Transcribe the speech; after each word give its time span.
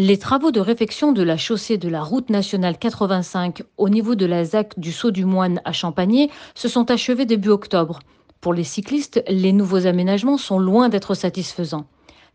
Les 0.00 0.16
travaux 0.16 0.52
de 0.52 0.60
réfection 0.60 1.10
de 1.10 1.24
la 1.24 1.36
chaussée 1.36 1.76
de 1.76 1.88
la 1.88 2.04
route 2.04 2.30
nationale 2.30 2.78
85 2.78 3.64
au 3.78 3.88
niveau 3.88 4.14
de 4.14 4.26
la 4.26 4.44
ZAC 4.44 4.78
du 4.78 4.92
Saut 4.92 5.10
du 5.10 5.24
Moine 5.24 5.60
à 5.64 5.72
Champagné 5.72 6.30
se 6.54 6.68
sont 6.68 6.92
achevés 6.92 7.26
début 7.26 7.48
octobre. 7.48 7.98
Pour 8.40 8.54
les 8.54 8.62
cyclistes, 8.62 9.24
les 9.26 9.52
nouveaux 9.52 9.88
aménagements 9.88 10.36
sont 10.36 10.60
loin 10.60 10.88
d'être 10.88 11.14
satisfaisants. 11.14 11.88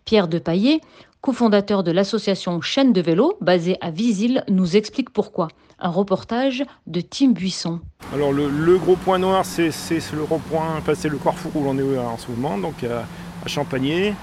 Pierre 0.03 0.27
Depaillé, 0.27 0.81
cofondateur 1.21 1.83
de 1.83 1.91
l'association 1.93 2.59
Chaîne 2.59 2.91
de 2.91 2.99
vélo, 2.99 3.37
basée 3.39 3.77
à 3.79 3.91
Visil, 3.91 4.43
nous 4.49 4.75
explique 4.75 5.11
pourquoi. 5.11 5.47
Un 5.79 5.89
reportage 5.89 6.65
de 6.85 6.99
Tim 6.99 7.29
Buisson. 7.29 7.79
Alors 8.13 8.33
le, 8.33 8.77
gros 8.77 8.97
point 8.97 9.19
noir, 9.19 9.45
c'est 9.45 9.71
le 10.11 10.19
le 10.19 11.17
carrefour 11.17 11.55
où 11.55 11.63
l'on 11.63 11.77
est 11.77 11.97
en 11.97 12.17
ce 12.17 12.29
moment, 12.29 12.57
donc 12.57 12.83
à, 12.83 13.05
à 13.45 13.47
Champagné. 13.47 14.15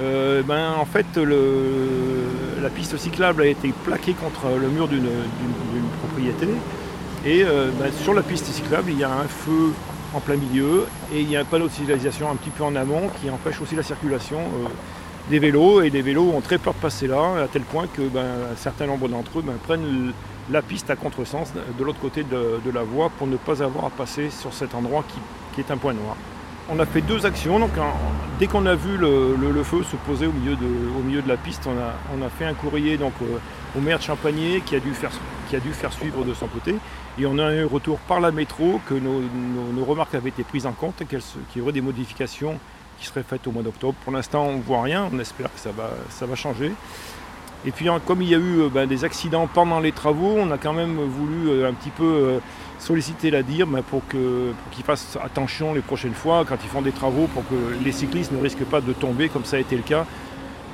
Euh, 0.00 0.42
ben, 0.42 0.72
en 0.72 0.84
fait, 0.84 1.06
la 1.16 2.70
piste 2.70 2.96
cyclable 2.96 3.42
a 3.42 3.46
été 3.46 3.72
plaquée 3.84 4.14
contre 4.14 4.46
le 4.60 4.68
mur 4.68 4.88
d'une 4.88 5.06
propriété. 6.00 6.48
Et 7.24 7.42
euh, 7.42 7.70
ben, 7.78 7.90
sur 8.02 8.12
la 8.12 8.22
piste 8.22 8.46
cyclable, 8.46 8.90
il 8.90 8.98
y 8.98 9.04
a 9.04 9.10
un 9.10 9.28
feu 9.28 9.72
en 10.14 10.20
plein 10.20 10.36
milieu 10.36 10.86
et 11.12 11.20
il 11.20 11.30
y 11.30 11.36
a 11.36 11.40
un 11.40 11.44
panneau 11.44 11.68
de 11.68 11.72
signalisation 11.72 12.30
un 12.30 12.36
petit 12.36 12.50
peu 12.50 12.62
en 12.62 12.76
amont 12.76 13.08
qui 13.20 13.30
empêche 13.30 13.60
aussi 13.60 13.74
la 13.74 13.82
circulation 13.82 14.38
euh, 14.38 14.68
des 15.30 15.38
vélos. 15.38 15.82
Et 15.82 15.90
les 15.90 16.02
vélos 16.02 16.32
ont 16.34 16.40
très 16.40 16.58
peur 16.58 16.74
de 16.74 16.80
passer 16.80 17.06
là, 17.06 17.44
à 17.44 17.48
tel 17.48 17.62
point 17.62 17.86
que 17.86 18.02
ben, 18.02 18.26
un 18.52 18.56
certain 18.56 18.86
nombre 18.86 19.08
d'entre 19.08 19.38
eux 19.38 19.44
prennent 19.66 20.12
la 20.50 20.60
piste 20.60 20.90
à 20.90 20.96
contresens 20.96 21.52
de 21.54 21.84
l'autre 21.84 22.00
côté 22.00 22.24
de, 22.24 22.70
la 22.70 22.82
voie 22.82 23.10
pour 23.16 23.26
ne 23.26 23.36
pas 23.36 23.62
avoir 23.62 23.86
à 23.86 23.90
passer 23.90 24.28
sur 24.28 24.52
cet 24.52 24.74
endroit 24.74 25.04
qui 25.54 25.60
est 25.60 25.70
un 25.70 25.78
point 25.78 25.94
noir. 25.94 26.16
On 26.70 26.78
a 26.78 26.86
fait 26.86 27.02
deux 27.02 27.26
actions. 27.26 27.60
Dès 28.38 28.46
qu'on 28.46 28.64
a 28.66 28.74
vu 28.74 28.96
le, 28.96 29.62
feu 29.64 29.82
se 29.82 29.96
poser 29.96 30.26
au 30.26 30.32
milieu 30.32 30.56
de, 31.22 31.28
la 31.28 31.36
piste, 31.36 31.66
on 31.66 32.22
a, 32.22 32.28
fait 32.30 32.46
un 32.46 32.54
courrier 32.54 32.96
donc, 32.96 33.12
au 33.76 33.80
maire 33.80 33.98
de 33.98 34.02
Champagné 34.02 34.62
qui 34.64 34.74
a, 34.74 34.80
dû 34.80 34.92
faire, 34.92 35.92
suivre 35.92 36.24
de 36.24 36.32
son 36.32 36.46
côté. 36.46 36.76
Et 37.18 37.26
on 37.26 37.38
a 37.38 37.52
eu 37.52 37.64
un 37.64 37.68
retour 37.68 37.98
par 37.98 38.20
la 38.20 38.30
métro 38.30 38.80
que 38.88 38.94
nos, 38.94 39.84
remarques 39.84 40.14
avaient 40.14 40.30
été 40.30 40.42
prises 40.42 40.66
en 40.66 40.72
compte 40.72 41.02
et 41.02 41.06
qu'il 41.06 41.20
y 41.56 41.60
aurait 41.60 41.72
des 41.72 41.82
modifications 41.82 42.58
qui 42.98 43.06
seraient 43.06 43.24
faites 43.24 43.46
au 43.46 43.52
mois 43.52 43.62
d'octobre. 43.62 43.94
Pour 44.02 44.12
l'instant, 44.12 44.46
on 44.46 44.56
ne 44.56 44.62
voit 44.62 44.82
rien. 44.82 45.08
On 45.12 45.18
espère 45.18 45.52
que 45.52 45.60
ça 45.60 46.26
va 46.26 46.34
changer. 46.34 46.72
Et 47.66 47.70
puis 47.70 47.86
comme 48.04 48.20
il 48.20 48.28
y 48.28 48.34
a 48.34 48.38
eu 48.38 48.60
euh, 48.60 48.68
ben, 48.68 48.86
des 48.86 49.04
accidents 49.04 49.48
pendant 49.52 49.80
les 49.80 49.92
travaux, 49.92 50.36
on 50.38 50.50
a 50.50 50.58
quand 50.58 50.74
même 50.74 50.96
voulu 50.96 51.48
euh, 51.48 51.68
un 51.68 51.72
petit 51.72 51.90
peu 51.90 52.04
euh, 52.04 52.38
solliciter 52.78 53.30
la 53.30 53.42
DIR 53.42 53.66
ben, 53.66 53.82
pour 53.82 54.02
qu'ils 54.08 54.84
fassent 54.84 55.16
attention 55.22 55.72
les 55.72 55.80
prochaines 55.80 56.14
fois 56.14 56.44
quand 56.46 56.56
ils 56.62 56.68
font 56.68 56.82
des 56.82 56.92
travaux 56.92 57.26
pour 57.32 57.42
que 57.48 57.54
les 57.82 57.92
cyclistes 57.92 58.32
ne 58.32 58.40
risquent 58.40 58.64
pas 58.64 58.82
de 58.82 58.92
tomber 58.92 59.30
comme 59.30 59.44
ça 59.44 59.56
a 59.56 59.60
été 59.60 59.76
le 59.76 59.82
cas 59.82 60.04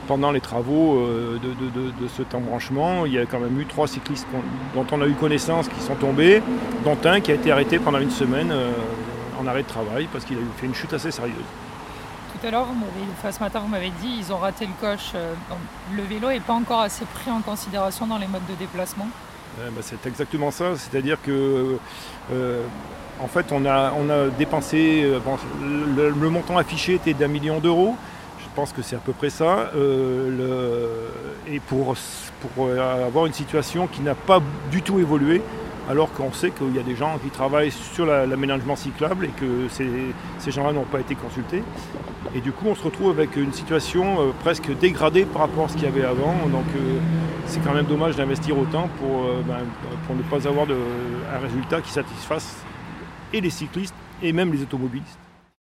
pendant 0.09 0.33
les 0.33 0.41
travaux 0.41 1.07
de, 1.41 2.09
cet 2.09 2.35
embranchement. 2.35 3.07
Il 3.07 3.13
y 3.13 3.19
a 3.19 3.27
quand 3.27 3.39
même 3.39 3.61
eu 3.61 3.65
trois 3.65 3.87
cyclistes 3.87 4.27
dont 4.75 4.85
on 4.91 5.01
a 5.03 5.07
eu 5.07 5.13
connaissance 5.13 5.69
qui 5.69 5.81
sont 5.81 5.95
tombés, 5.95 6.43
dont 6.83 6.99
un 7.05 7.21
qui 7.21 7.31
a 7.31 7.35
été 7.35 7.53
arrêté 7.53 7.79
pendant 7.79 8.01
une 8.01 8.11
semaine 8.11 8.53
en 9.41 9.47
arrêt 9.47 9.63
de 9.63 9.69
travail 9.69 10.09
parce 10.13 10.25
qu'il 10.25 10.37
a 10.39 10.41
fait 10.57 10.67
une 10.67 10.75
chute 10.75 10.93
assez 10.93 11.13
sérieuse 11.13 11.37
tout 12.31 12.47
à 12.47 12.51
l'heure, 12.51 12.67
ce 13.31 13.41
matin, 13.41 13.61
vous 13.61 13.69
m'avez 13.69 13.91
dit 14.03 14.17
ils 14.19 14.33
ont 14.33 14.39
raté 14.39 14.67
le 14.67 14.73
coche. 14.81 15.13
Euh, 15.15 15.35
le 15.95 16.03
vélo 16.03 16.29
n'est 16.29 16.41
pas 16.41 16.53
encore 16.53 16.81
assez 16.81 17.05
pris 17.05 17.31
en 17.31 17.41
considération 17.41 18.07
dans 18.07 18.19
les 18.19 18.27
modes 18.27 18.47
de 18.49 18.55
déplacement 18.55 19.09
bah, 19.59 19.83
C'est 19.83 20.07
exactement 20.07 20.51
ça. 20.51 20.77
C'est-à-dire 20.77 21.19
que, 21.23 21.79
euh, 22.33 22.63
en 23.21 23.27
fait, 23.27 23.53
on 23.53 23.67
a, 23.67 23.93
dépensé. 24.39 25.03
Euh, 25.05 25.19
le, 25.63 26.31
montant 26.31 26.57
affiché 26.57 26.95
était 26.95 27.15
d'un 27.15 27.29
million 27.29 27.59
d'euros. 27.59 27.97
Je 28.39 28.47
pense 28.55 28.73
que 28.73 28.83
c'est 28.83 28.97
à 28.97 29.01
peu 29.01 29.13
près 29.13 29.31
ça. 29.31 29.71
et 31.47 31.61
pour 31.61 31.95
avoir 32.69 33.27
une 33.27 33.33
situation 33.33 33.87
qui 33.87 34.01
n'a 34.03 34.15
pas 34.15 34.41
du 34.71 34.83
tout 34.83 34.99
évolué, 34.99 35.41
alors 35.89 36.13
qu'on 36.13 36.33
sait 36.33 36.51
qu'il 36.51 36.75
y 36.75 36.79
a 36.79 36.83
des 36.83 36.97
gens 36.97 37.19
qui 37.23 37.31
travaillent 37.31 37.71
sur 37.71 38.07
l'aménagement 38.07 38.77
cyclable 38.77 39.27
et 39.27 39.29
que 39.29 39.69
ces, 39.69 40.51
gens-là 40.51 40.73
n'ont 40.73 40.85
pas 40.85 41.01
été 41.01 41.15
consultés. 41.15 41.63
Et 42.35 42.41
du 42.41 42.53
coup, 42.53 42.67
on 42.69 42.75
se 42.75 42.83
retrouve 42.85 43.11
avec 43.11 43.37
une 43.37 43.53
situation 43.53 44.21
euh, 44.21 44.31
presque 44.41 44.71
dégradée 44.79 45.25
par 45.25 45.43
rapport 45.43 45.65
à 45.65 45.69
ce 45.69 45.75
qu'il 45.75 45.85
y 45.85 45.87
avait 45.87 46.05
avant. 46.05 46.35
Donc, 46.47 46.67
euh, 46.77 46.99
c'est 47.47 47.61
quand 47.65 47.75
même 47.75 47.87
dommage 47.87 48.15
d'investir 48.15 48.57
autant 48.57 48.89
pour, 49.01 49.25
euh, 49.25 49.43
ben, 49.45 50.15
ne 50.15 50.23
pas 50.23 50.47
avoir 50.47 50.67
un 50.67 51.39
résultat 51.39 51.81
qui 51.81 51.91
satisfasse 51.91 52.57
et 53.33 53.41
les 53.41 53.51
cyclistes 53.51 53.95
et 54.23 54.33
même 54.33 54.53
les 54.53 54.63
automobilistes. 54.63 55.19